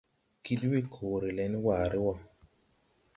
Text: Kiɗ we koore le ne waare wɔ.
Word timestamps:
Kiɗ 0.43 0.61
we 0.71 0.79
koore 0.93 1.29
le 1.37 1.43
ne 1.49 1.57
waare 1.65 1.99
wɔ. 2.05 2.13